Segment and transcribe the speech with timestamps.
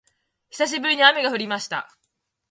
[0.49, 1.95] 久しぶりに雨が降りました